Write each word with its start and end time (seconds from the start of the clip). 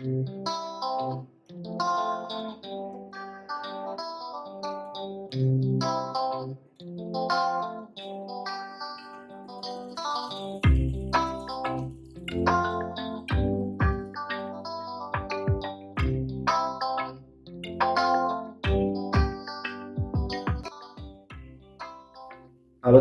Halo 0.00 0.08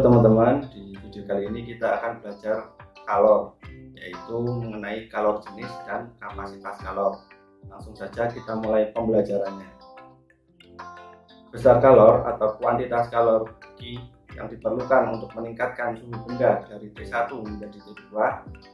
teman-teman, 0.04 0.68
di 0.68 1.00
video 1.00 1.24
kali 1.24 1.48
ini 1.48 1.64
kita 1.64 1.96
akan 1.96 2.20
belajar 2.20 2.76
kalor, 3.08 3.56
yaitu 3.96 4.38
mengenai 4.40 5.06
kalor 5.12 5.44
jenis 5.44 5.72
dan 5.84 6.10
kapasitas 6.18 6.78
kalor. 6.80 7.20
Langsung 7.68 7.94
saja 7.94 8.32
kita 8.32 8.56
mulai 8.60 8.90
pembelajarannya. 8.96 9.68
Besar 11.50 11.82
kalor 11.82 12.24
atau 12.30 12.56
kuantitas 12.62 13.10
kalor 13.10 13.60
yang 14.40 14.48
diperlukan 14.48 15.12
untuk 15.12 15.36
meningkatkan 15.36 16.00
suhu 16.00 16.16
benda 16.24 16.64
dari 16.70 16.88
T1 16.96 17.28
menjadi 17.28 17.78
T2 17.84 18.16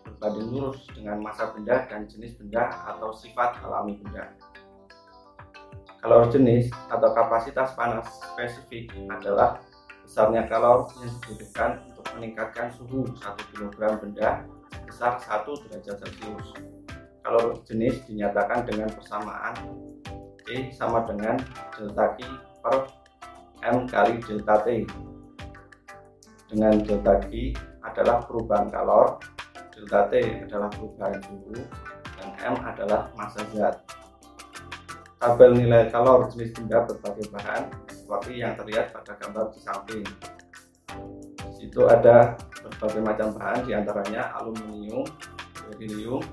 berbanding 0.05 0.48
lurus 0.53 0.86
dengan 0.94 1.17
massa 1.25 1.50
benda 1.50 1.89
dan 1.89 2.05
jenis 2.05 2.38
benda 2.38 2.70
atau 2.86 3.09
sifat 3.16 3.58
alami 3.66 3.98
benda. 3.98 4.30
Kalor 6.05 6.30
jenis 6.30 6.70
atau 6.94 7.09
kapasitas 7.17 7.73
panas 7.73 8.05
spesifik 8.22 8.94
adalah 9.09 9.58
besarnya 10.05 10.45
kalor 10.45 10.86
yang 11.02 11.09
dibutuhkan 11.17 11.81
untuk 11.89 12.05
meningkatkan 12.14 12.70
suhu 12.77 13.09
1 13.09 13.50
kg 13.58 13.98
benda 13.98 14.45
sebesar 14.85 15.17
1 15.17 15.49
derajat 15.66 15.98
Celcius. 15.98 16.53
Kalor 17.25 17.57
jenis 17.66 18.05
dinyatakan 18.05 18.70
dengan 18.70 18.85
persamaan 18.94 19.58
E 20.45 20.70
sama 20.70 21.02
dengan 21.09 21.41
delta 21.73 22.14
Q 22.14 22.22
per 22.61 22.86
M 23.66 23.89
kali 23.89 24.22
delta 24.22 24.61
T. 24.61 24.86
Dengan 26.53 26.78
delta 26.86 27.17
Q 27.25 27.58
adalah 27.81 28.22
perubahan 28.22 28.69
kalor, 28.69 29.17
delta 29.73 30.06
T 30.13 30.45
adalah 30.45 30.69
perubahan 30.69 31.17
suhu, 31.25 31.58
dan 32.22 32.30
M 32.45 32.56
adalah 32.61 33.09
massa 33.17 33.41
zat. 33.58 33.81
Tabel 35.17 35.58
nilai 35.58 35.89
kalor 35.89 36.30
jenis 36.30 36.53
benda 36.53 36.86
berbagai 36.86 37.25
bahan 37.33 37.73
seperti 37.89 38.45
yang 38.45 38.53
terlihat 38.53 38.94
pada 38.94 39.17
gambar 39.17 39.50
di 39.50 39.59
samping. 39.66 40.06
Di 41.41 41.52
situ 41.58 41.89
ada 41.89 42.38
berbagai 42.76 43.02
macam 43.08 43.28
bahan 43.40 43.59
di 43.64 43.72
antaranya 43.72 44.36
aluminium, 44.36 45.08
berilium, 45.72 46.23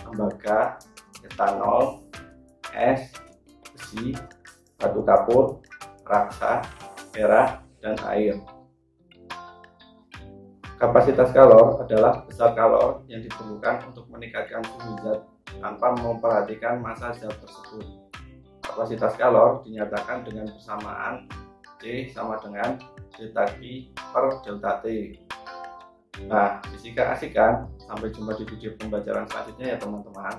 tembaga, 0.00 0.80
etanol, 1.20 2.04
es, 2.72 3.12
besi, 3.76 4.16
batu 4.80 5.04
kapur, 5.04 5.60
raksa, 6.08 6.64
perak, 7.12 7.60
dan 7.84 7.96
air. 8.08 8.40
Kapasitas 10.80 11.28
kalor 11.36 11.84
adalah 11.84 12.24
besar 12.24 12.56
kalor 12.56 13.04
yang 13.04 13.20
diperlukan 13.20 13.92
untuk 13.92 14.08
meningkatkan 14.08 14.64
suhu 14.64 14.96
zat 15.04 15.20
tanpa 15.60 15.92
memperhatikan 16.00 16.80
massa 16.80 17.12
zat 17.12 17.36
tersebut. 17.36 17.84
Kapasitas 18.64 19.12
kalor 19.20 19.60
dinyatakan 19.68 20.24
dengan 20.24 20.48
persamaan 20.48 21.28
C 21.84 22.08
sama 22.08 22.40
dengan 22.40 22.80
delta 23.12 23.44
Q 23.60 23.92
per 23.92 24.40
delta 24.40 24.80
T. 24.80 24.84
Nah, 26.28 26.60
fisika 26.68 27.16
asik 27.16 27.32
kan? 27.32 27.70
Sampai 27.80 28.12
jumpa 28.12 28.36
di 28.36 28.44
video 28.44 28.76
pembelajaran 28.76 29.24
selanjutnya 29.30 29.66
ya 29.74 29.76
teman-teman. 29.80 30.34